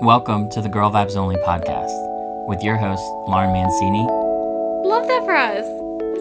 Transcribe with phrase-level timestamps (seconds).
[0.00, 1.90] Welcome to the Girl Vibes Only podcast
[2.48, 4.02] with your host, Lauren Mancini
[4.88, 5.66] Love that for us.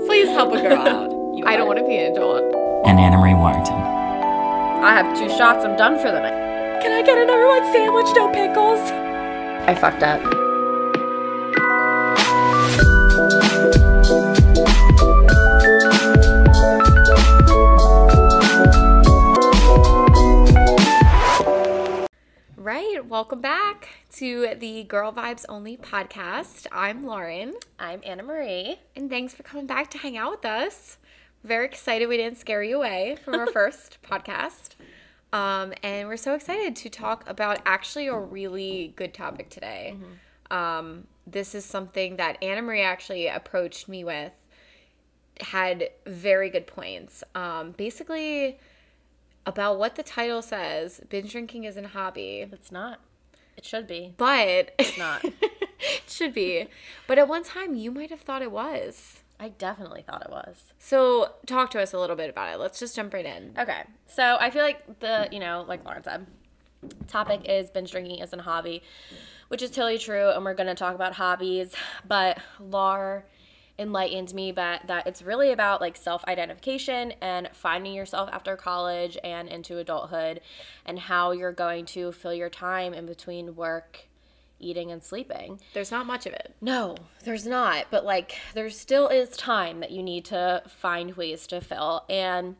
[0.07, 1.09] Please help a girl out.
[1.47, 2.43] I don't want to be an adult.
[2.85, 3.73] and Anna Marie Warrington.
[3.73, 5.65] I have two shots.
[5.65, 6.81] I'm done for the night.
[6.81, 8.79] Can I get a number one sandwich, no pickles?
[9.69, 10.21] I fucked up.
[23.11, 26.65] Welcome back to the Girl Vibes Only podcast.
[26.71, 28.79] I'm Lauren, I'm Anna Marie.
[28.95, 30.97] and thanks for coming back to hang out with us.
[31.43, 34.75] Very excited we didn't scare you away from our first podcast.
[35.33, 39.97] Um, and we're so excited to talk about actually a really good topic today.
[40.49, 44.31] Um, this is something that Anna Marie actually approached me with,
[45.41, 47.25] had very good points.
[47.35, 48.57] Um, basically,
[49.45, 52.99] about what the title says binge drinking isn't a hobby, It's not.
[53.57, 54.13] It should be.
[54.17, 55.23] but It's not.
[55.41, 56.67] it should be.
[57.07, 59.19] But at one time, you might have thought it was.
[59.39, 60.73] I definitely thought it was.
[60.77, 62.59] So, talk to us a little bit about it.
[62.59, 63.55] Let's just jump right in.
[63.57, 63.83] Okay.
[64.05, 66.27] So I feel like the, you know, like Lauren said,
[67.07, 68.83] topic is binge drinking isn't a hobby,
[69.47, 70.29] which is totally true.
[70.29, 71.73] And we're going to talk about hobbies.
[72.07, 73.25] But Lar
[73.79, 79.17] enlightened me but that it's really about like self identification and finding yourself after college
[79.23, 80.41] and into adulthood
[80.85, 84.07] and how you're going to fill your time in between work,
[84.59, 85.59] eating, and sleeping.
[85.73, 86.55] There's not much of it.
[86.61, 87.85] No, there's not.
[87.89, 92.05] But like, there still is time that you need to find ways to fill.
[92.09, 92.55] And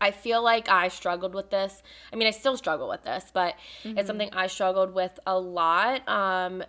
[0.00, 1.82] I feel like I struggled with this.
[2.12, 6.06] I mean, I still struggle with this, but it's something I struggled with a lot.
[6.08, 6.64] Um,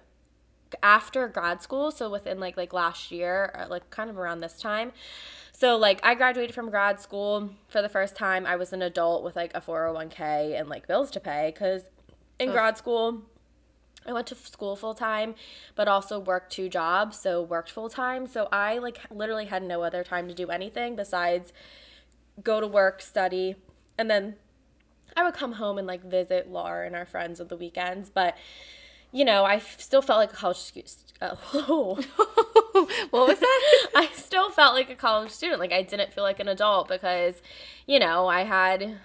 [0.82, 4.60] after grad school, so within like like last year, or like kind of around this
[4.60, 4.92] time.
[5.52, 8.46] So like I graduated from grad school for the first time.
[8.46, 11.84] I was an adult with like a 401k and like bills to pay cuz
[12.40, 13.24] in grad school
[14.06, 15.36] I went to school full time,
[15.76, 18.28] but also worked two jobs, so worked full time.
[18.28, 21.54] So I like literally had no other time to do anything besides
[22.44, 23.56] go to work, study,
[23.98, 24.36] and then
[25.16, 28.10] I would come home and like visit Laura and our friends on the weekends.
[28.10, 28.36] But
[29.14, 30.96] you know, I still felt like a college student.
[31.22, 32.82] Oh, uh,
[33.12, 33.88] what was that?
[33.96, 35.60] I still felt like a college student.
[35.60, 37.36] Like I didn't feel like an adult because,
[37.86, 38.98] you know, I had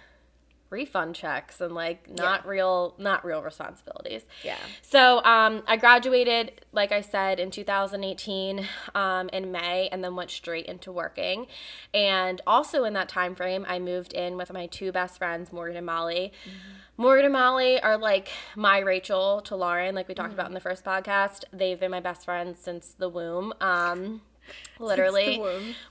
[0.71, 4.27] refund checks and like not real not real responsibilities.
[4.45, 4.57] Yeah.
[4.83, 10.31] So um, I graduated, like I said, in 2018 um, in May, and then went
[10.31, 11.47] straight into working.
[11.95, 15.77] And also in that time frame, I moved in with my two best friends, Morgan
[15.77, 16.33] and Molly.
[16.97, 20.61] Morgan and Molly are like my Rachel to Lauren, like we talked about in the
[20.61, 21.45] first podcast.
[21.53, 23.55] They've been my best friends since the womb.
[23.61, 24.23] Um,
[24.79, 25.43] literally,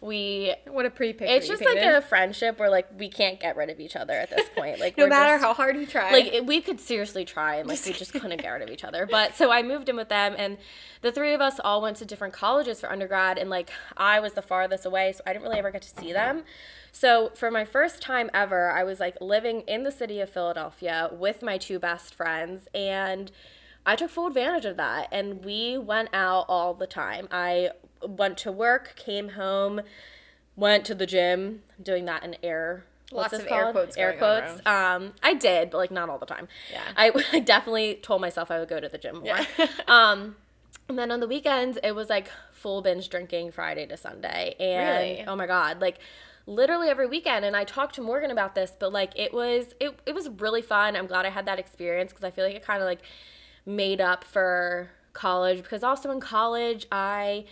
[0.02, 0.54] we.
[0.68, 1.34] What a pretty picture.
[1.36, 4.30] It's just like a friendship where like we can't get rid of each other at
[4.30, 4.80] this point.
[4.80, 6.12] Like No matter just- how hard you try.
[6.12, 8.84] like it- we could seriously try and like we just couldn't get rid of each
[8.84, 10.58] other but so i moved in with them and
[11.02, 14.34] the three of us all went to different colleges for undergrad and like i was
[14.34, 16.44] the farthest away so i didn't really ever get to see them
[16.92, 21.10] so for my first time ever i was like living in the city of philadelphia
[21.12, 23.32] with my two best friends and
[23.86, 27.30] I took full advantage of that and we went out all the time.
[27.32, 27.70] I
[28.06, 29.82] went to work, came home,
[30.56, 34.66] went to the gym, doing that in air what's Lots of air quotes Air quotes.
[34.66, 36.48] Um, I did, but like not all the time.
[36.72, 36.82] Yeah.
[36.96, 39.40] I, I definitely told myself I would go to the gym more.
[39.88, 40.36] um,
[40.90, 44.56] and then on the weekends, it was like full binge drinking Friday to Sunday.
[44.60, 45.26] And Really?
[45.28, 46.00] oh my God, like
[46.46, 47.46] literally every weekend.
[47.46, 50.62] And I talked to Morgan about this, but like it was, it, it was really
[50.62, 50.96] fun.
[50.96, 53.02] I'm glad I had that experience because I feel like it kind of like
[53.66, 57.46] made up for college because also in college, I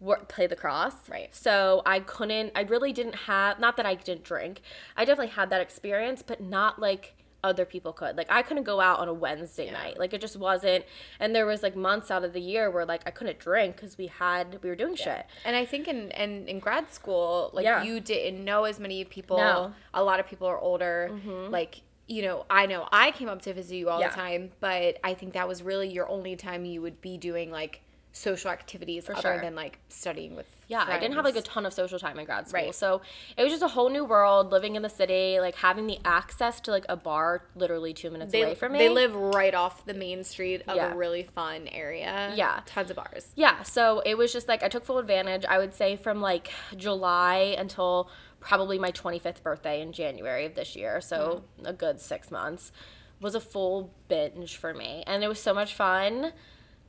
[0.00, 0.94] wor- the cross.
[1.08, 1.34] Right.
[1.34, 4.60] So I couldn't, I really didn't have, not that I didn't drink,
[4.96, 7.14] I definitely had that experience, but not like
[7.44, 8.16] other people could.
[8.16, 9.96] Like I couldn't go out on a Wednesday night.
[9.98, 10.84] Like it just wasn't.
[11.20, 13.96] And there was like months out of the year where like I couldn't drink because
[13.96, 15.24] we had, we were doing shit.
[15.44, 17.84] And I think in, in, in grad school, like Yeah.
[17.84, 19.36] you didn't know as many people.
[19.36, 19.44] No.
[19.44, 19.72] Mm-hmm.
[19.94, 21.12] A lot of people are older.
[21.48, 24.08] Like, you know, I know I came up to visit you all Yeah.
[24.08, 27.50] the time, but I think that was really your only time you would be doing
[27.52, 27.82] like
[28.18, 29.40] social activities other sure.
[29.40, 32.24] than like studying with Yeah, I didn't have like a ton of social time in
[32.24, 32.60] grad school.
[32.60, 32.74] Right.
[32.74, 33.00] So
[33.36, 36.60] it was just a whole new world living in the city, like having the access
[36.62, 38.78] to like a bar literally two minutes they, away from me.
[38.78, 40.92] They live right off the main street of Yeah.
[40.92, 42.32] a really fun area.
[42.34, 42.60] Yeah.
[42.66, 43.28] Tons of bars.
[43.36, 45.44] Yeah, so it was just like I took full advantage.
[45.44, 48.10] I would say from like July until
[48.40, 51.66] probably my 25th birthday in January of this year, so hmm.
[51.66, 52.72] a good six months,
[53.20, 55.04] was a full binge for me.
[55.06, 56.32] And it was so much fun.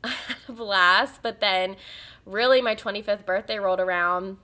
[0.04, 1.22] I had a blast.
[1.22, 1.76] But then,
[2.26, 4.38] really, my 25th birthday rolled around.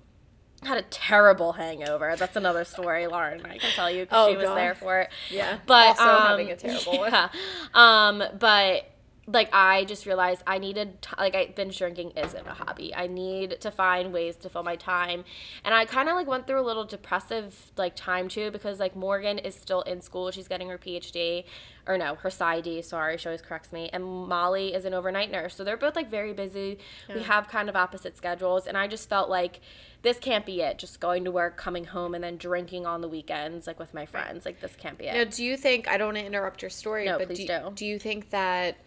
[0.64, 2.16] Had a terrible hangover.
[2.18, 3.46] That's another story, Lauren.
[3.46, 4.56] I can tell you because Oh, she was God.
[4.58, 5.10] there for it.
[5.30, 5.60] Yeah.
[5.68, 7.12] but Also um, having a terrible one.
[7.12, 7.30] yeah.
[7.74, 8.90] Um, but
[9.28, 12.94] like I just realized I needed t- like I binge drinking isn't a hobby.
[12.94, 15.24] I need to find ways to fill my time.
[15.64, 18.96] And I kind of like went through a little depressive like time too because like
[18.96, 20.30] Morgan is still in school.
[20.30, 21.46] She's getting her PhD
[21.88, 23.90] or no, her PsyD, sorry, she always corrects me.
[23.92, 25.56] And Molly is an overnight nurse.
[25.56, 26.78] So they're both like very busy.
[27.14, 29.60] We have kind of opposite schedules and I just felt like
[30.04, 30.78] this can't be it.
[30.78, 34.06] Just going to work, coming home and then drinking on the weekends like with my
[34.06, 34.46] friends.
[34.46, 35.16] Like this can't be it.
[35.16, 37.48] Now, do you think I don't want to interrupt your story, No, but please do,
[37.48, 37.72] do.
[37.74, 38.78] do you think that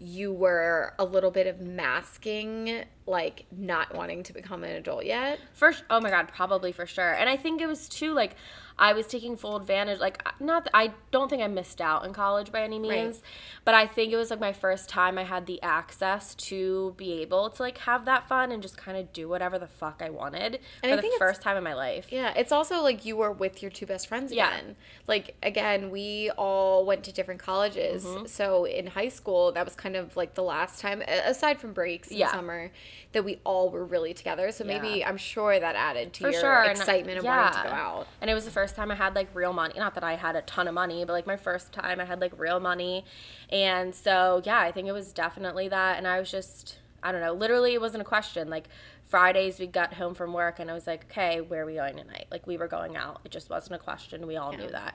[0.00, 5.38] you were a little bit of masking like not wanting to become an adult yet?
[5.52, 7.12] First, oh my god, probably for sure.
[7.12, 8.36] And I think it was too like
[8.80, 10.00] I was taking full advantage.
[10.00, 13.22] Like, not that I don't think I missed out in college by any means,
[13.66, 17.20] but I think it was like my first time I had the access to be
[17.20, 20.08] able to like have that fun and just kind of do whatever the fuck I
[20.08, 22.06] wanted And I for the think it's- first time in my life.
[22.10, 24.64] Yeah, it's also like you were with your two best friends again.
[24.68, 24.74] Yeah.
[25.06, 28.04] Like again, we all went to different colleges.
[28.04, 28.26] Mm-hmm.
[28.26, 32.08] So in high school, that was kind of like the last time aside from breaks
[32.08, 32.32] in Yeah.
[32.32, 32.70] summer
[33.12, 34.50] that we all were really together.
[34.52, 35.08] So maybe Yeah.
[35.10, 36.62] I'm sure that added to For your sure.
[36.62, 38.06] and- excitement of wanting to go out.
[38.22, 39.74] And it was the first time I had like real money.
[39.76, 42.20] Not that I had a ton of money, but like my first time I had
[42.20, 43.04] like real money.
[43.50, 45.98] And so, yeah, I think it was definitely that.
[45.98, 48.50] And I was just, I don't know, literally it wasn't a question.
[48.50, 48.68] Like
[49.06, 51.96] Fridays we got home from work and I was like, okay, where are we going
[51.96, 52.26] tonight?
[52.30, 53.20] Like we were going out.
[53.24, 54.26] It just wasn't a question.
[54.26, 54.94] We all knew that.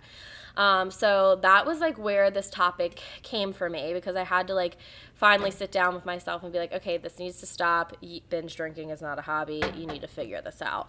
[0.57, 4.53] Um, so that was like where this topic came for me because I had to
[4.53, 4.77] like
[5.13, 7.93] finally sit down with myself and be like, okay, this needs to stop.
[8.29, 9.61] Binge drinking is not a hobby.
[9.75, 10.87] You need to figure this out.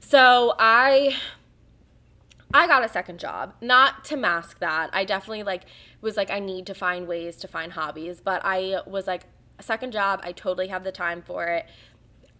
[0.00, 1.16] So I
[2.52, 3.54] I got a second job.
[3.60, 4.90] Not to mask that.
[4.92, 5.64] I definitely like
[6.00, 9.24] was like I need to find ways to find hobbies, but I was like
[9.58, 11.66] a second job, I totally have the time for it.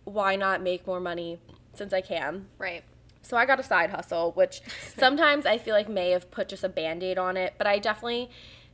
[0.04, 1.38] Why not make more money
[1.74, 2.46] since I can?
[2.58, 2.82] Right.
[3.22, 4.62] So I got a side hustle, which
[4.96, 8.30] sometimes I feel like may have put just a band-aid on it, but I definitely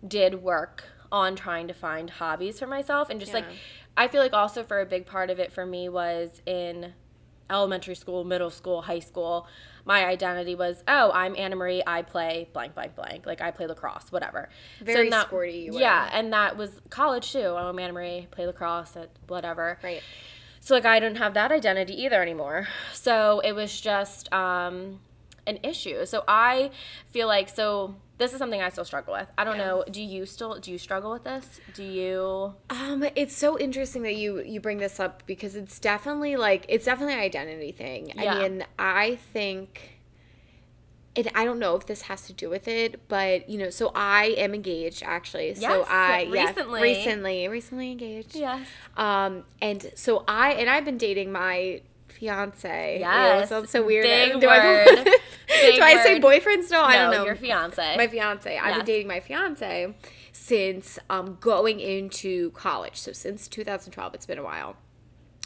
[0.07, 3.45] did work on trying to find hobbies for myself and just like
[3.97, 6.95] I feel like also for a big part of it for me was in
[7.51, 9.47] elementary school, middle school, high school,
[9.85, 13.25] my identity was, oh, I'm Anna Marie, I play blank, blank, blank.
[13.25, 14.49] Like I play lacrosse, whatever.
[14.81, 15.79] Very in that- sporty you.
[15.79, 17.39] Yeah, and that was college too.
[17.45, 19.79] Oh, I'm Anna Marie, play lacrosse at whatever.
[19.83, 20.03] Right.
[20.61, 22.67] So like I didn't have that identity either anymore.
[22.93, 24.99] So it was just um,
[25.47, 26.05] an issue.
[26.07, 26.71] So I
[27.11, 29.29] feel like so this is something I still struggle with.
[29.37, 29.67] I don't Yeah.
[29.67, 29.85] know.
[29.91, 31.61] Do you still do you struggle with this?
[31.75, 32.55] Do you?
[32.71, 36.85] Um, it's so interesting that you you bring this up because it's definitely like it's
[36.87, 38.13] definitely an identity thing.
[38.17, 38.35] Yeah.
[38.35, 39.93] I mean, I think
[41.19, 43.91] and I don't know if this has to do with it, but you know, so
[43.95, 45.55] I am engaged actually.
[45.55, 46.83] so Yes, I yeah, recently.
[46.83, 48.35] recently recently engaged.
[48.35, 48.67] Yes.
[48.97, 51.81] Um, and so I and I've been dating my
[52.19, 52.99] fiance.
[53.01, 53.45] Yes.
[53.45, 54.05] It sounds so weird.
[54.05, 55.05] Big do I.
[55.49, 56.23] Big do I say word.
[56.23, 56.81] boyfriend still?
[56.83, 57.25] I don't know.
[57.25, 57.97] your fiance.
[57.97, 58.57] My fiance.
[58.59, 59.95] I've been dating my fiance
[60.33, 62.97] since um, going into college.
[62.97, 64.77] So since 2012, it's been a while.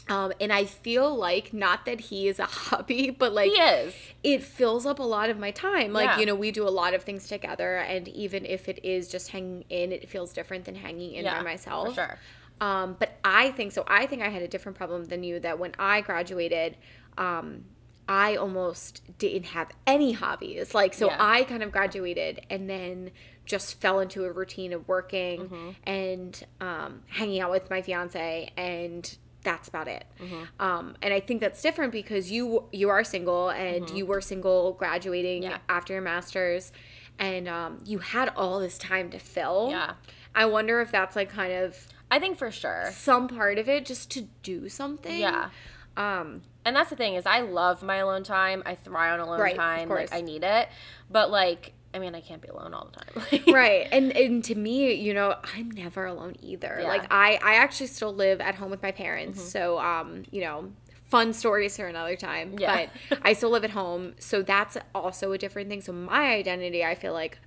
[0.09, 3.93] Um, and I feel like not that he is a hobby, but like he is.
[4.23, 5.93] it fills up a lot of my time.
[5.93, 6.19] Like, Yeah.
[6.19, 9.29] you know, we do a lot of things together, and even if it is just
[9.29, 11.89] hanging in, it feels different than hanging in Yeah, by myself.
[11.89, 12.19] for sure.
[12.61, 13.83] Um, but I think so.
[13.87, 16.77] I think I had a different problem than you that when I graduated,
[17.17, 17.65] um,
[18.07, 20.73] I almost didn't have any hobbies.
[20.73, 21.17] Like, so Yeah.
[21.19, 23.11] I kind of graduated and then
[23.45, 25.69] just fell into a routine of working Mm-hmm.
[25.85, 30.05] and um, hanging out with my fiance and that's about it.
[30.21, 30.43] Mm-hmm.
[30.63, 34.73] Um, and I think that's different because you you are single and you were single
[34.73, 35.51] graduating Mm-hmm.
[35.51, 35.57] Yeah.
[35.67, 36.71] after your master's
[37.17, 39.69] and um, you had all this time to fill.
[39.71, 39.93] Yeah.
[40.35, 42.89] I wonder if that's like kind of I think for sure.
[42.93, 45.19] some part of it just to do something.
[45.19, 45.49] Yeah.
[45.97, 48.63] Um, And that's the thing is I love my alone time.
[48.65, 49.89] I thrive on alone Right, time.
[49.89, 50.13] Like.
[50.13, 50.69] I need it.
[51.09, 53.43] But like I mean I can't be alone all the time.
[53.53, 53.87] right.
[53.91, 56.79] And and to me, you know, I'm never alone either.
[56.81, 56.87] Yeah.
[56.87, 59.39] Like I I actually still live at home with my parents.
[59.39, 59.49] Mm-hmm.
[59.49, 60.71] So um, you know,
[61.09, 62.55] fun stories for another time.
[62.57, 62.87] Yeah.
[63.09, 64.13] But I still live at home.
[64.19, 65.81] So that's also a different thing.
[65.81, 67.39] So my identity, I feel like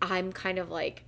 [0.00, 1.04] I'm kind of like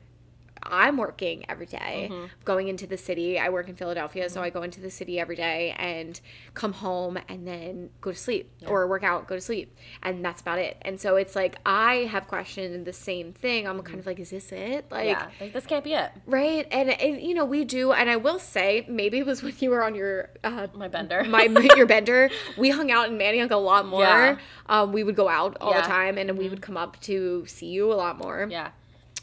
[0.65, 2.27] I'm working every day, Mm-hmm.
[2.45, 3.39] going into the city.
[3.39, 6.21] I work in Philadelphia, so I go into the city every day and
[6.55, 9.77] come home and then go to sleep or work out, go to sleep.
[10.03, 10.77] And that's about it.
[10.83, 13.67] And so it's like I have questioned the same thing.
[13.69, 14.87] I'm kind of like, is this it?
[14.91, 15.29] Like, yeah.
[15.41, 16.11] Like this can't be it.
[16.27, 16.67] right?
[16.71, 17.93] And, and you know, we do.
[17.93, 21.25] And I will say, maybe it was when you were on your uh, My bender.
[21.25, 21.45] my
[21.77, 22.31] your bender.
[22.57, 24.01] We hung out in Manayunk a lot more.
[24.03, 24.37] Yeah.
[24.67, 25.83] Um, we would go out all Yeah.
[25.83, 28.71] the time, and we would come up to see you a lot more yeah.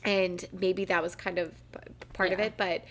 [0.04, 1.54] And maybe that was kind of
[2.14, 2.84] part of it but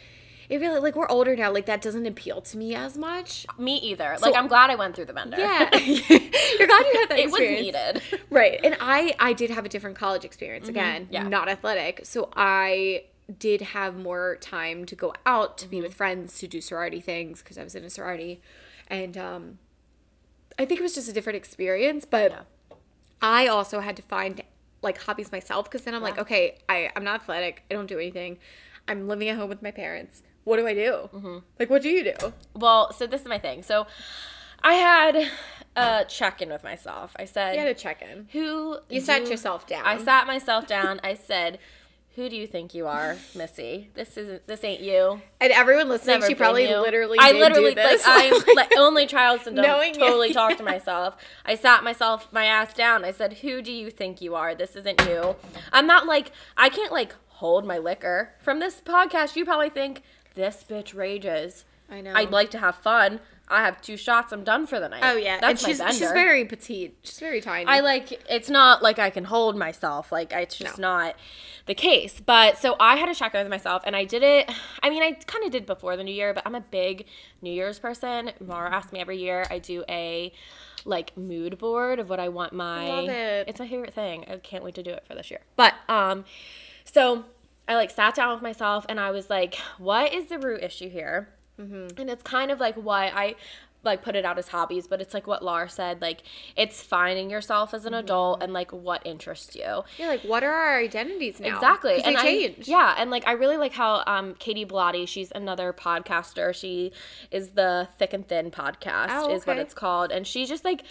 [0.48, 3.76] it really like we're older now like that doesn't appeal to me as much Me
[3.78, 4.16] either.
[4.20, 5.36] like I'm glad I went through the bender.
[5.38, 8.02] yeah you're glad you had that it was experience needed.
[8.30, 11.12] right and i i did have a different college experience again Mm-hmm.
[11.14, 11.22] Yeah.
[11.28, 13.04] not athletic so i
[13.38, 17.42] did have more time to go out to be with friends to do sorority things
[17.42, 18.42] because I was in a sorority,
[18.88, 19.58] and um,
[20.58, 22.04] I think it was just a different experience.
[22.04, 22.40] But Yeah.
[23.22, 24.42] I also had to find
[24.82, 27.64] like hobbies myself because then I'm like, okay, I I'm not athletic.
[27.70, 28.38] I don't do anything.
[28.88, 30.22] I'm living at home with my parents.
[30.44, 31.10] What do I do?
[31.14, 31.38] Mm-hmm.
[31.58, 32.32] Like, what do you do?
[32.54, 33.62] Well, so this is my thing.
[33.62, 33.86] So
[34.62, 35.30] I had
[35.76, 37.12] a check in with myself.
[37.16, 38.28] I said, You had a check in.
[38.32, 39.86] Who You sat yourself down.
[39.86, 41.00] I sat myself down.
[41.04, 41.58] I said,
[42.16, 43.90] "Who do you think you are, Missy?
[43.94, 44.46] This isn't.
[44.46, 45.20] This ain't you.
[45.40, 49.42] And everyone listening, Never she probably you." literally I literally like I'm like only child
[49.42, 49.66] syndrome.
[49.66, 50.34] Knowing you, totally yeah.
[50.34, 51.16] talk to myself.
[51.44, 53.04] I sat myself my ass down.
[53.04, 54.54] I said, "Who do you think you are?
[54.54, 55.36] This isn't you."
[55.72, 59.36] I'm not like I can't like hold my liquor from this podcast.
[59.36, 60.02] You probably think
[60.34, 61.64] this bitch rages.
[61.90, 62.12] I know.
[62.14, 63.20] I'd like to have fun.
[63.52, 64.32] I have two shots.
[64.32, 65.02] I'm done for the night.
[65.02, 66.98] oh yeah, that's and she's my she's very petite.
[67.02, 67.66] She's very tiny.
[67.66, 70.12] I like it's not like I can hold myself.
[70.12, 70.94] Like it's just No.
[70.94, 71.16] not
[71.66, 72.20] the case.
[72.24, 74.48] But so I had a check with myself and I did it
[74.84, 77.06] I mean I kind of did before the new year, but I'm a big
[77.42, 78.30] New Year's person.
[78.40, 79.44] Mara asks me every year.
[79.50, 80.32] I do a
[80.84, 83.48] like mood board of what I want my Love it.
[83.48, 84.26] It's my favorite thing.
[84.30, 85.40] I can't wait to do it for this year.
[85.56, 86.24] But um
[86.84, 87.24] so
[87.66, 90.88] I like sat down with myself and I was like, what is the root issue
[90.88, 91.30] here?
[91.98, 93.34] And it's kind of like why I
[93.82, 96.22] like put it out as hobbies, but it's like what Lar said, like
[96.54, 99.82] it's finding yourself as an adult and like what interests you.
[99.96, 101.54] yeah, like what are our identities now?
[101.54, 102.04] Exactly.
[102.04, 102.68] I- change.
[102.68, 106.54] yeah, and like I really like how um Katie Blotti, she's another podcaster.
[106.54, 106.92] She
[107.30, 110.12] is the Thick and Thin podcast Oh, is what it's called.
[110.12, 110.82] And she just like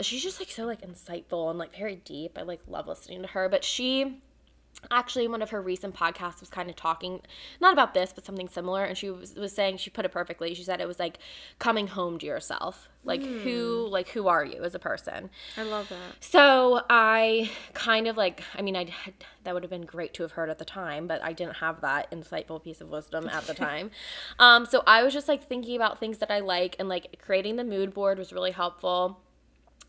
[0.00, 2.38] she's just like so like insightful and like very deep.
[2.38, 4.22] I like love listening to her, but she
[4.90, 7.20] actually one of her recent podcasts was kind of talking
[7.60, 10.54] not about this but something similar and she was, was saying she put it perfectly
[10.54, 11.18] she said it was like
[11.58, 15.88] coming home to yourself like who like who are you as a person I love
[15.88, 15.98] that.
[16.20, 18.92] so I kind of like, I mean, I
[19.44, 21.80] that would have been great to have heard at the time, but I didn't have
[21.82, 23.90] that insightful piece of wisdom at the time.
[24.38, 27.56] um, so I was just like thinking about things that I like, and like creating
[27.56, 29.20] the mood board was really helpful.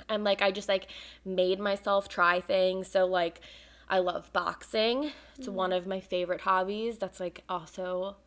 [0.10, 0.88] And like I just like
[1.26, 2.88] made myself try things.
[2.88, 3.42] So like
[3.90, 5.12] I love boxing.
[5.38, 6.98] It's one of my favorite hobbies.
[6.98, 8.18] That's like also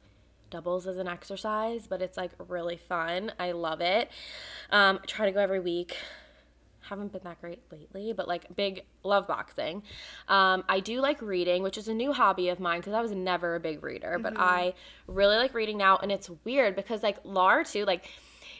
[0.51, 3.33] doubles as an exercise, but it's like really fun.
[3.39, 4.11] I love it.
[4.71, 5.97] Um, I try to go every week.
[6.83, 9.83] Haven't been that great lately, but like big love boxing.
[10.29, 13.13] Um, I do like reading, which is a new hobby of mine because I was
[13.13, 14.75] never a big reader, but I
[15.07, 15.99] really like reading now.
[15.99, 18.09] And it's weird because like Lar too, like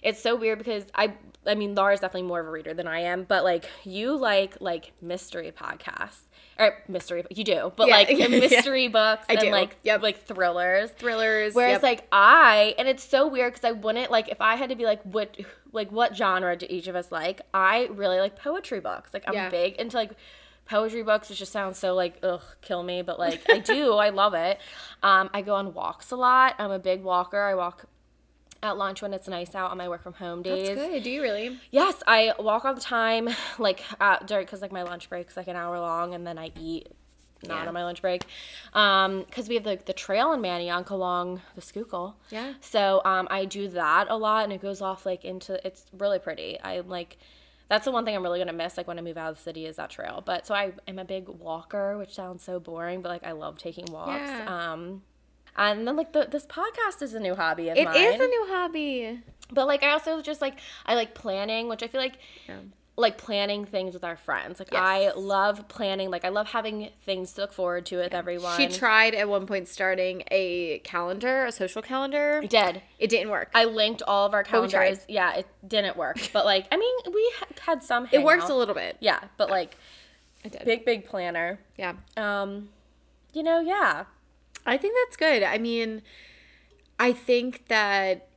[0.03, 1.15] it's so weird because I
[1.47, 4.61] I mean Laura's definitely more of a reader than I am, but like you like
[4.61, 6.23] like mystery podcasts.
[6.61, 8.29] Or mystery you do, but Yeah, like yeah.
[8.29, 9.51] mystery books I and do.
[9.51, 10.03] like Yep.
[10.03, 10.91] like thrillers.
[10.91, 11.55] Thrillers.
[11.55, 11.83] Whereas yep.
[11.83, 14.85] like I and it's so weird because I wouldn't like if I had to be
[14.85, 15.37] like what
[15.73, 17.41] like what genre do each of us like?
[17.55, 19.15] I really like poetry books.
[19.15, 19.49] Like I'm Yeah.
[19.49, 20.11] big into like
[20.67, 21.31] poetry books.
[21.31, 23.95] It just sounds so like ugh, kill me, but like I do.
[23.95, 24.61] I love it.
[25.03, 26.55] Um, I go on walks a lot.
[26.59, 27.41] I'm a big walker.
[27.41, 27.87] I walk
[28.63, 30.69] at lunch when it's nice out on my work from home days.
[30.69, 31.03] That's good.
[31.03, 31.59] Do you really?
[31.71, 35.49] Yes, I walk all the time, like uh, during because like my lunch break's like
[35.49, 36.89] an hour long, and then I eat
[37.43, 37.69] not Yeah.
[37.69, 38.23] on my lunch break,
[38.75, 42.17] um, because we have the the trail in Manayunk along the Schuylkill.
[42.31, 42.53] Yeah.
[42.61, 46.19] So um, I do that a lot, and it goes off like into it's really
[46.19, 46.59] pretty.
[46.63, 47.17] I'm like.
[47.69, 49.43] That's the one thing I'm really gonna miss, like when I move out of the
[49.45, 50.25] city, is that trail.
[50.27, 53.59] But so I am a big walker, which sounds so boring, but like I love
[53.59, 54.11] taking walks.
[54.29, 54.73] Yeah.
[54.73, 55.03] Um,
[55.57, 57.97] and then like the, this podcast is a new hobby of It mine.
[57.97, 59.21] is a new hobby.
[59.53, 62.57] But like I also just like I like planning, which I feel like Yeah.
[62.97, 64.59] like planning things with our friends.
[64.61, 64.81] Like Yes.
[64.83, 66.11] I love planning.
[66.11, 68.57] Like I love having things to look forward to with everyone.
[68.57, 72.41] She tried at one point starting a calendar, a social calendar.
[72.43, 72.83] I did.
[73.01, 73.51] It didn't work.
[73.55, 74.85] I linked all of our But we tried.
[74.85, 75.05] calendars.
[75.09, 76.19] Yeah, it didn't work.
[76.33, 77.33] But like I mean, we
[77.67, 78.09] had some.
[78.13, 78.99] it works a little bit.
[79.01, 79.77] Yeah, but like
[80.45, 80.65] It did.
[80.65, 81.59] big big planner.
[81.77, 81.95] Yeah.
[82.17, 82.69] Um,
[83.33, 84.05] you know, yeah.
[84.71, 85.43] I think that's good.
[85.43, 86.03] I mean,
[86.99, 88.29] I think that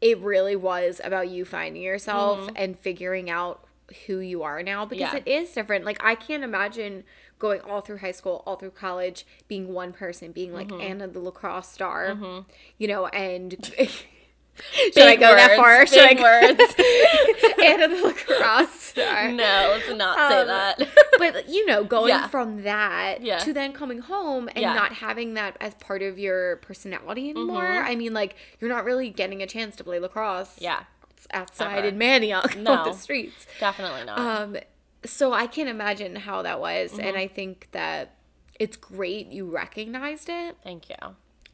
[0.00, 3.64] it really was about you finding yourself and figuring out
[4.06, 5.16] who you are now because Mm-hmm.
[5.28, 5.34] Yeah.
[5.38, 5.84] it is different.
[5.84, 7.04] Like I can't imagine
[7.38, 10.80] going all through high school, all through college, being one person, being like Mm-hmm.
[10.82, 12.14] Anna the lacrosse star,
[12.78, 13.72] you know, and
[14.92, 15.86] should I Big go that words, far?
[15.86, 16.14] Should I
[17.64, 19.30] Anna the lacrosse star?
[19.32, 20.88] No, let's not say Um, that.
[21.18, 22.28] but you know going Yeah.
[22.28, 23.38] from that Yeah.
[23.38, 24.74] to then coming home and Yeah.
[24.74, 29.10] not having that as part of your personality anymore i mean like you're not really
[29.10, 30.84] getting a chance to play lacrosse yeah,
[31.32, 31.88] outside Ever.
[31.88, 32.72] in Manayunk No.
[32.74, 34.18] on the streets definitely not.
[34.18, 34.56] um
[35.04, 37.00] so i can't imagine how that was Mm-hmm.
[37.02, 38.14] and i think that
[38.58, 40.96] it's great you recognized it Thank you.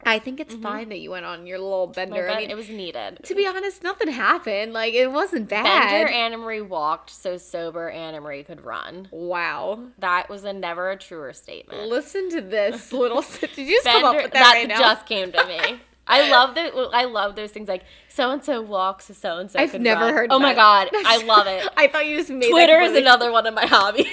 [0.05, 0.63] I think it's mm-hmm.
[0.63, 2.29] fine that you went on your little bender.
[2.29, 3.19] I mean, it was needed.
[3.23, 4.73] to be honest, nothing happened.
[4.73, 5.89] Like it wasn't bad.
[5.89, 9.07] Bender Anna Marie walked so sober Anna Marie could run.
[9.11, 9.79] wow.
[9.99, 11.87] That was a never a truer statement.
[11.87, 13.21] Listen to this little.
[13.21, 15.79] Did you just come up with that, that right just came to me.
[16.07, 16.73] I love that.
[16.93, 19.59] I love those things like so and so walks, so and so.
[19.59, 20.29] I've never heard.
[20.31, 20.89] Oh my that.
[20.91, 21.67] god, I love it.
[21.75, 24.07] I thought you just made Twitter is another one of my hobbies.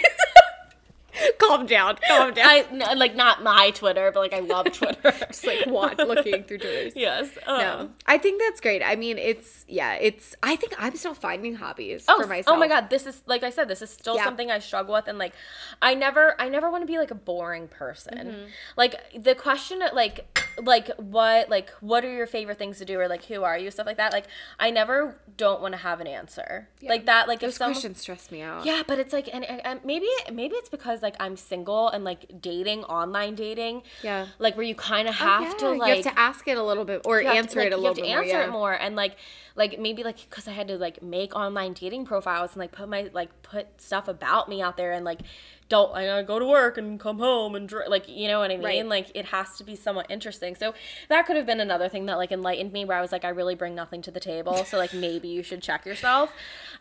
[1.38, 1.96] Calm down.
[2.06, 2.46] Calm down.
[2.48, 5.12] I no, like not my Twitter, but like I love Twitter.
[5.28, 6.90] just like watch looking through Twitter.
[6.98, 7.30] yes.
[7.46, 8.82] No, um, I think that's great.
[8.82, 10.34] I mean, it's yeah, it's.
[10.42, 12.56] I think I'm still finding hobbies Oh, for myself.
[12.56, 14.24] oh my god, this is like I said, this is still Yeah.
[14.24, 15.34] something I struggle with, and like,
[15.80, 18.18] I never, I never want to be like a boring person.
[18.18, 18.44] Mm-hmm.
[18.76, 20.26] Like the question, like,
[20.62, 23.70] like what, like what are your favorite things to do, or like who are you,
[23.70, 24.12] stuff like that.
[24.12, 24.26] Like,
[24.58, 27.26] I never don't want to have an answer like that.
[27.28, 28.64] Like Those if someone, questions stress me out.
[28.64, 32.40] yeah, but it's like, and, and, maybe maybe it's because like I'm single and like
[32.40, 33.82] dating, online dating.
[34.02, 34.26] Yeah.
[34.38, 36.56] Like where you kind of Oh, have yeah, to like you have to ask it
[36.58, 38.02] a little bit or you have to, answer like, it a you little have to
[38.02, 38.18] bit more.
[38.22, 38.44] answer yeah.
[38.44, 39.16] it more and like
[39.56, 42.88] like maybe like because i had to like make online dating profiles and like put
[42.88, 45.20] my like put stuff about me out there and like
[45.68, 48.50] don't i gotta go to work and come home and dr- like you know what
[48.50, 48.86] i mean Right.
[48.86, 50.74] like it has to be somewhat interesting so
[51.08, 53.28] that could have been another thing that like enlightened me where i was like i
[53.30, 56.32] really bring nothing to the table so like maybe you should check yourself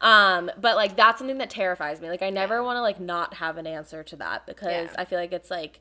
[0.02, 3.36] um but like that's something that terrifies me like i never want to like not
[3.36, 4.96] have an answer to that because Yeah.
[4.98, 5.80] i feel like it's like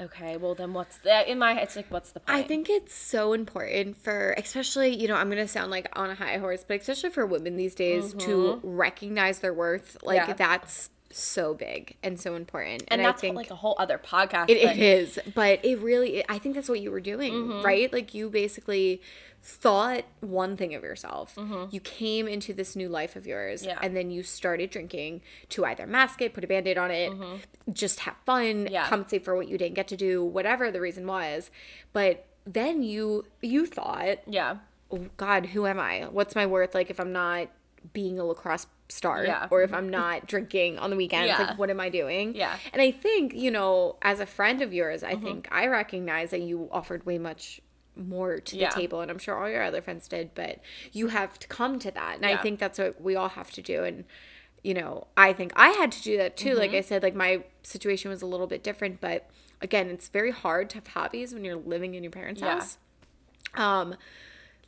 [0.00, 2.92] okay well then what's the in my it's like what's the point I think it's
[2.94, 6.64] so important for, especially, you know, I'm going to sound like on a high horse,
[6.68, 9.96] but especially for women these days to recognize their worth.
[10.02, 10.30] Like, Mm-hmm.
[10.32, 10.34] Yeah.
[10.36, 12.84] that's so big and so important.
[12.88, 15.78] and, I that's think like a whole other podcast it, but- it is, but it
[15.80, 17.64] really, I think that's what you were doing, Mm-hmm.
[17.64, 17.92] right?
[17.92, 19.00] Like, you basically
[19.42, 21.36] thought one thing of yourself.
[21.36, 21.66] Mm-hmm.
[21.72, 23.78] You came into this new life of yours, Yeah.
[23.80, 25.20] and then you started drinking
[25.50, 27.12] to either mask it, put a band aid on it,
[27.72, 28.72] just have fun, Mm-hmm.
[28.72, 28.88] Yeah.
[28.88, 31.50] compensate for what you didn't get to do, whatever the reason was.
[31.92, 34.56] But then you you thought, yeah
[34.92, 36.02] oh, God, who am I?
[36.10, 36.72] What's my worth?
[36.74, 37.48] Like if I'm not
[37.92, 39.48] being a lacrosse star, Yeah.
[39.50, 41.38] or if I'm not drinking on the weekends, Yeah.
[41.42, 42.34] like what am I doing?
[42.34, 42.50] Yeah.
[42.52, 42.68] Mm-hmm.
[42.74, 46.40] And I think you know, as a friend of yours, I think I recognize that
[46.42, 47.60] you offered way much
[47.96, 50.60] more to the table and I'm sure all your other friends did but
[50.92, 53.62] you have to come to that and I think that's what we all have to
[53.62, 54.04] do and
[54.62, 56.76] you know I think I had to do that too like Mm-hmm.
[56.76, 59.30] I said like my situation was a little bit different but
[59.62, 62.56] again it's very hard to have hobbies when you're living in your parents' Yeah.
[62.56, 62.76] house
[63.54, 63.94] um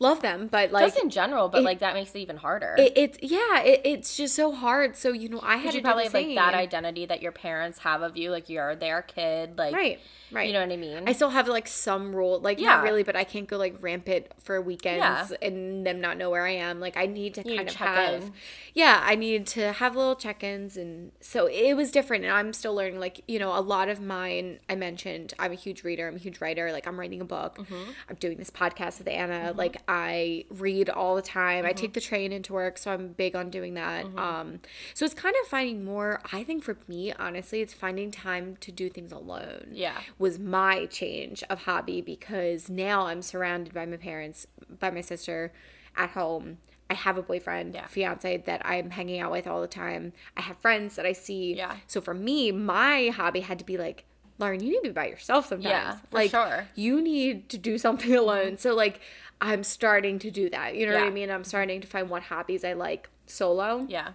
[0.01, 2.75] love them but like just in general, but like that makes it even harder.
[2.79, 6.05] it, it's yeah it, it's just so hard so you know I had you probably
[6.05, 9.75] have like that identity that your parents have of you, like you're their kid, like
[9.75, 9.99] right
[10.31, 11.05] right You know what I mean?
[11.09, 12.75] I still have like some rule, like Yeah.
[12.77, 16.45] not really, but I can't go like rampant for weekends and them not know where
[16.47, 16.81] I am.
[16.81, 18.33] Like I need to You kind of have, in.
[18.75, 22.25] yeah, I need to have little check-ins, and so it was different.
[22.25, 23.01] And I'm still learning.
[23.01, 24.61] Like you know, a lot of mine.
[24.69, 26.07] I mentioned I'm a huge reader.
[26.07, 26.73] I'm a huge writer.
[26.73, 27.57] Like I'm writing a book.
[27.57, 27.91] Mm-hmm.
[28.11, 29.55] I'm doing this podcast with Anna.
[29.57, 31.65] Like I read all the time.
[31.65, 31.71] Mm-hmm.
[31.71, 34.05] I take the train into work, so I'm big on doing that.
[34.17, 34.61] Um,
[34.93, 36.21] so it's kind of finding more.
[36.31, 39.99] I think for me, honestly, it's finding time to do things alone Yeah.
[40.19, 44.47] was my change of hobby because now I'm surrounded by my parents,
[44.79, 45.53] by my sister
[45.97, 46.59] at home.
[46.91, 47.87] I have a boyfriend, Yeah.
[47.87, 50.13] fiance that I'm hanging out with all the time.
[50.37, 51.55] I have friends that I see.
[51.55, 51.77] Yeah.
[51.87, 54.05] So for me, my hobby had to be like,
[54.39, 55.71] Lauren, you need to be by yourself sometimes.
[55.73, 56.69] Yeah, for like sure.
[56.77, 58.57] you need to do something alone.
[58.57, 59.01] So like
[59.41, 60.75] I'm starting to do that.
[60.75, 61.31] You know what I mean?
[61.31, 64.11] I'm starting to find what hobbies I like solo yeah.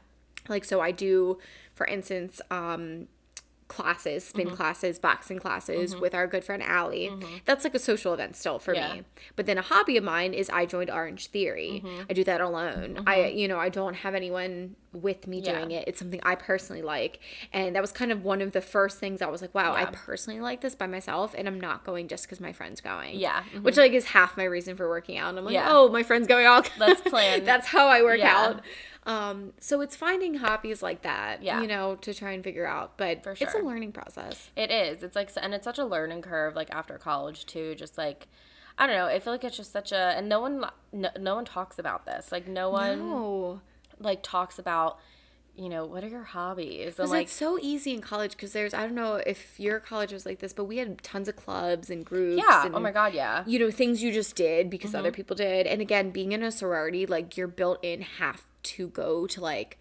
[0.49, 1.37] like so i do
[1.73, 3.07] for instance um
[3.67, 4.55] classes spin Mm-hmm.
[4.55, 7.11] classes boxing classes with our good friend Allie.
[7.45, 8.93] That's like a social event still for Yeah.
[8.95, 9.03] me.
[9.35, 11.81] But then a hobby of mine is I joined Orange Theory.
[11.83, 12.01] Mm-hmm.
[12.09, 13.03] I do that alone.
[13.07, 15.57] I you know, I don't have anyone with me Yeah.
[15.57, 15.87] doing it.
[15.87, 17.19] It's something I personally like.
[17.51, 19.85] And that was kind of one of the first things I was like, wow, I
[19.85, 23.15] personally like this by myself and I'm not going just cuz my friend's going.
[23.17, 23.43] Yeah.
[23.61, 25.29] Which like is half my reason for working out.
[25.29, 25.67] And I'm like, Yeah.
[25.69, 26.69] "Oh, my friend's going out.
[26.77, 27.43] Let's plan.
[27.43, 28.37] That's how I work Yeah.
[28.37, 28.61] out."
[29.05, 31.61] Um, so it's finding hobbies like that, Yeah.
[31.61, 32.97] you know, to try and figure out.
[32.97, 34.49] But For it's a learning process.
[34.55, 35.03] It is.
[35.03, 37.75] It's like, and it's such a learning curve, like after college too.
[37.75, 38.27] Just like,
[38.77, 39.07] I don't know.
[39.07, 42.05] I feel like it's just such a, and no one, no, no one talks about
[42.05, 42.31] this.
[42.31, 43.61] Like no one No.
[43.99, 44.97] like talks about,
[45.55, 46.85] you know, what are your hobbies?
[46.87, 49.79] And Because like, it's so easy in college because there's, I don't know if your
[49.79, 52.43] college was like this, but we had tons of clubs and groups.
[52.45, 52.65] yeah.
[52.65, 53.13] And, Oh my god.
[53.13, 53.43] Yeah.
[53.45, 55.15] You know, things you just did because other Mm-hmm.
[55.15, 55.67] people did.
[55.67, 59.77] And again, being in a sorority, like you're built in have to go to like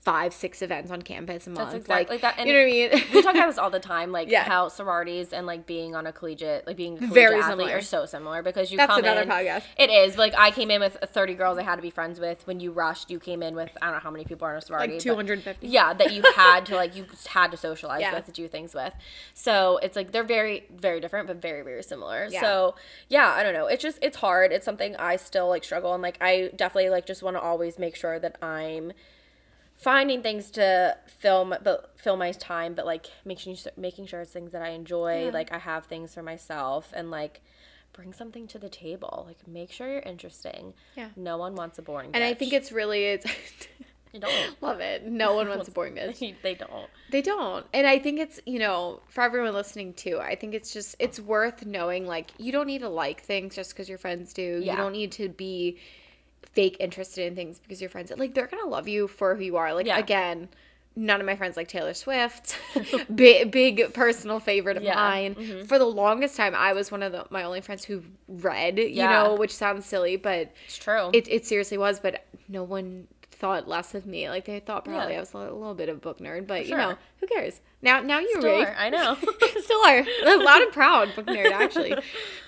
[0.00, 1.74] five, six events on campus a month.
[1.74, 3.04] exactly- like, like that- and you know what I mean?
[3.12, 4.44] we talk about this all the time, like Yeah.
[4.44, 7.76] how sororities and like being on a collegiate, like being a collegiate Very athlete similar.
[7.76, 9.28] are so similar because you That's come another in.
[9.28, 9.64] podcast.
[9.76, 12.46] It is like I came in with 30 girls I had to be friends with.
[12.46, 14.58] When you rushed, you came in with I don't know how many people are in
[14.58, 15.66] a sorority, like but- 250.
[15.66, 18.14] yeah, that you had to like you had to socialize Yeah.
[18.14, 18.94] with, do things with.
[19.34, 22.28] So it's like they're very very different, but very very similar.
[22.30, 22.40] Yeah.
[22.40, 22.76] So
[23.08, 23.66] yeah, I don't know.
[23.66, 24.52] It's just it's hard.
[24.52, 27.78] It's something I still like struggle and like I definitely like just want to always
[27.78, 28.92] make sure that I'm
[29.78, 34.32] finding things to film but fill my time but like making sure making sure it's
[34.32, 37.40] things that i enjoy like i have things for myself and like
[37.92, 41.08] bring something to the table like make sure you're interesting Yeah.
[41.16, 43.26] no one wants a boring And I think it's really it's
[44.12, 45.04] they don't love it.
[45.04, 46.34] No one wants a boring bitch.
[46.42, 47.66] they don't They don't.
[47.74, 51.20] And I think it's, you know, for everyone listening too, I think it's just it's
[51.20, 54.60] worth knowing like you don't need to like things just because your friends do.
[54.64, 54.72] Yeah.
[54.72, 55.78] You don't need to be
[56.58, 59.56] fake interested in things because your friends like they're to love you for who you
[59.56, 59.72] are.
[59.74, 59.98] Like Yeah.
[59.98, 60.48] again,
[60.96, 62.56] none of my friends like Taylor Swift.
[63.14, 64.96] big big personal favorite of Yeah.
[64.96, 65.64] mine.
[65.68, 68.86] For the longest time I was one of the, my only friends who read, you
[68.88, 69.06] Yeah.
[69.12, 73.68] know, which sounds silly, but it's true it, it seriously was, but no one thought
[73.68, 74.28] less of me.
[74.28, 75.18] Like they thought probably Yeah.
[75.18, 77.60] I was a little bit of a book nerd, but you know, who cares?
[77.82, 78.66] Now now you're Still big.
[78.66, 79.16] are, i know
[79.66, 80.04] Still are.
[80.26, 81.94] I'm loud and proud book nerd actually.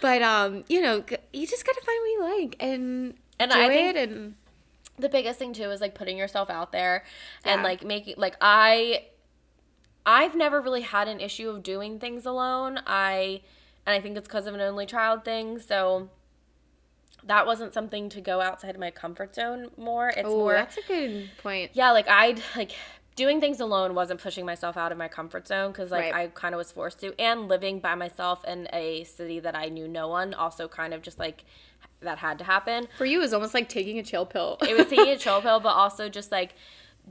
[0.01, 0.97] But um, you know,
[1.33, 4.35] you just gotta find what you like and And I think- it and
[4.99, 7.05] the biggest thing too is like putting yourself out there
[7.45, 9.05] and like making like I
[10.07, 12.81] I've never really had an issue of doing things alone.
[12.87, 13.43] I
[13.87, 15.59] and I think it's because of an only child thing.
[15.59, 16.09] So
[17.25, 20.09] that wasn't something to go outside of my comfort zone more.
[20.09, 21.71] It's Oh, more that's a good point.
[21.75, 22.73] yeah, like I'd like
[23.17, 26.15] doing things alone wasn't pushing myself out of my comfort zone because like Right.
[26.15, 29.67] I kind of was forced to, and living by myself in a city that I
[29.69, 31.45] knew no one also kind of just like
[32.03, 34.59] that had to happen For you, it was almost like taking a chill pill.
[34.63, 36.55] it was taking a chill pill, but also just like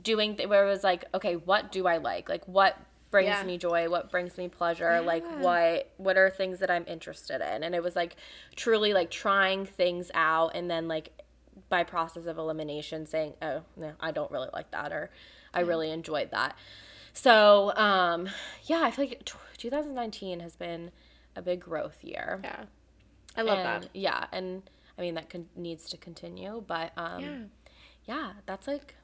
[0.02, 2.28] doing th- where it was like, okay, what do I like?
[2.28, 2.76] Like what
[3.10, 3.42] brings Yeah.
[3.44, 3.88] me joy?
[3.88, 5.00] What brings me pleasure?
[5.00, 7.62] Like what what are things that I'm interested in?
[7.64, 8.16] And it was like
[8.56, 11.10] truly like trying things out and then like
[11.68, 15.10] by process of elimination saying, oh no, I don't really like that or
[15.52, 16.56] I really enjoyed that.
[17.12, 18.28] So um
[18.64, 20.90] yeah, I feel like t- 2019 has been
[21.36, 22.40] a big growth year.
[22.42, 22.64] yeah,
[23.36, 23.90] I love And, that.
[23.92, 24.62] Yeah, and
[25.00, 27.38] I mean that con- needs to continue, but um Yeah.
[28.04, 28.94] yeah, that's like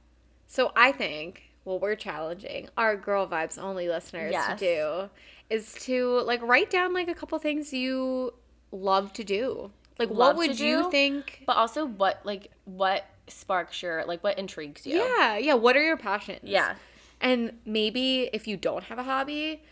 [0.47, 4.61] So I think what we're challenging our girl vibes only listeners Yes.
[4.61, 5.11] to do
[5.49, 8.35] is to like write down like a couple things you
[8.71, 9.71] love to do.
[9.99, 11.43] Like Love what to would you think?
[11.47, 14.99] But also, what like what sparks your like what intrigues you?
[14.99, 15.55] Yeah, yeah.
[15.55, 16.41] What are your passions?
[16.45, 16.75] Yeah.
[17.23, 19.63] And maybe if you don't have a hobby,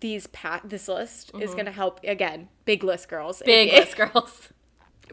[0.00, 2.48] these pa- this list is gonna help again.
[2.64, 3.36] Big list girls.
[3.38, 3.46] Mm-hmm.
[3.46, 4.48] Big list girls.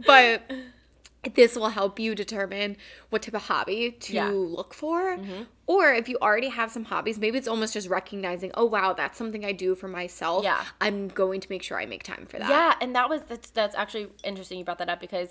[0.06, 0.42] But
[1.36, 2.78] this will help you determine
[3.10, 4.30] what type of hobby to Yeah.
[4.32, 5.18] look for.
[5.68, 9.18] Or if you already have some hobbies, maybe it's almost just recognizing, oh wow, that's
[9.18, 10.44] something I do for myself.
[10.44, 10.64] Yeah.
[10.82, 12.50] I'm going to make sure I make time for that.
[12.50, 15.30] Yeah, and that was that's that's actually interesting you brought that up because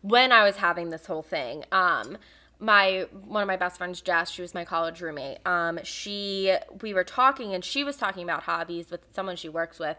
[0.00, 2.16] when I was having this whole thing, um
[2.58, 5.38] my one of my best friends Jess, she was my college roommate.
[5.46, 9.78] Um she we were talking and she was talking about hobbies with someone she works
[9.78, 9.98] with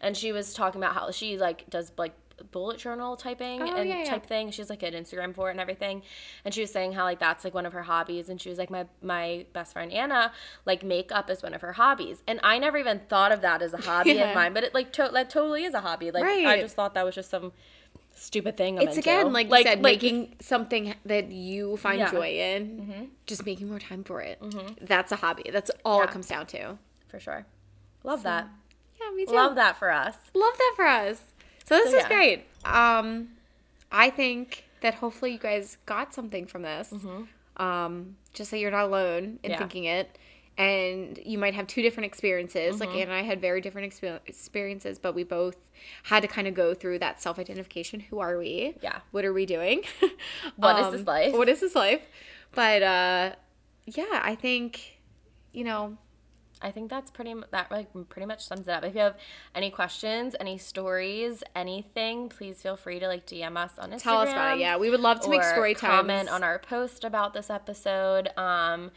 [0.00, 3.88] and she was talking about how she like does like bullet journal typing Oh, and
[3.88, 4.04] yeah, yeah.
[4.10, 4.50] type thing.
[4.50, 6.02] She's like an Instagram for it and everything.
[6.44, 8.28] And she was saying how like that's like one of her hobbies.
[8.28, 10.32] And she was like, my my best friend Anna,
[10.66, 12.22] like makeup is one of her hobbies.
[12.26, 14.30] And I never even thought of that as a hobby Yeah.
[14.30, 16.10] of mine, but it like to- that totally is a hobby.
[16.10, 17.52] Like I just thought that was just some
[18.14, 18.78] stupid thing.
[18.78, 19.08] I'm It's into.
[19.10, 22.06] again, like, you said, making something that you find Yeah.
[22.06, 22.16] Mm-hmm.
[22.16, 24.42] joy in, just making more time for it.
[24.80, 25.48] That's a hobby.
[25.52, 26.78] That's all it comes down to.
[27.08, 27.46] for sure.
[28.04, 28.48] Love that.
[29.00, 29.34] Yeah, me too.
[29.34, 30.16] Love that for us.
[30.34, 31.22] Love that for us.
[31.68, 32.08] So this So, is yeah.
[32.08, 32.44] great.
[32.64, 33.28] Um,
[33.92, 36.92] I think that hopefully you guys got something from this.
[37.56, 39.50] Um, just that you're not alone in Mm-hmm.
[39.50, 39.58] Yeah.
[39.58, 40.18] thinking it.
[40.56, 42.76] And you might have two different experiences.
[42.76, 42.80] Mm-hmm.
[42.80, 45.56] Like Anna and I had very different expe- experiences, but we both
[46.04, 48.00] had to kind of go through that self identification.
[48.00, 48.74] Who are we?
[48.82, 48.98] Yeah.
[49.12, 49.82] What are we doing?
[50.56, 51.32] What is this life?
[51.32, 52.04] What is this life?
[52.52, 53.32] But uh,
[53.86, 54.98] yeah, I think,
[55.52, 55.96] you know,
[56.60, 58.84] I think that's pretty that like pretty much sums it up.
[58.84, 59.16] If you have
[59.54, 64.02] any questions, any stories, anything, please feel free to like DM us on Instagram.
[64.02, 64.60] tell us about it.
[64.60, 65.96] Yeah, we would love to make or story times.
[66.00, 68.28] comment on our post about this episode.
[68.36, 68.90] Um,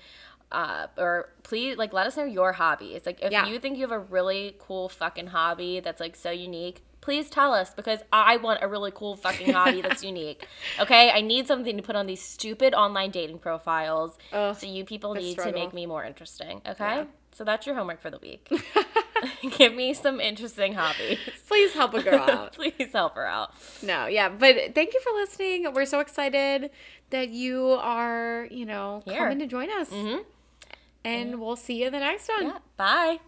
[0.52, 3.06] uh, or please like let us know your hobbies.
[3.06, 3.48] Like if Yeah.
[3.48, 7.54] you think you have a really cool fucking hobby that's like so unique, please tell
[7.54, 10.46] us because I want a really cool fucking hobby that's unique.
[10.80, 14.18] Okay, I need something to put on these stupid online dating profiles.
[14.34, 16.62] Ugh, so you people need to make me more interesting.
[16.68, 17.06] Okay, Yeah.
[17.34, 18.50] So that's your homework for the week.
[19.58, 21.20] Give me some interesting hobbies.
[21.48, 22.54] Please help a girl out.
[22.54, 23.52] Please help her out.
[23.84, 25.72] No, yeah, but thank you for listening.
[25.74, 26.72] We're so excited
[27.12, 29.18] that you are, you know, Here.
[29.18, 29.90] coming to join us.
[29.90, 30.24] Mhm.
[31.04, 32.48] And we'll see you in the next one.
[32.48, 32.58] Yeah.
[32.78, 33.20] Bye.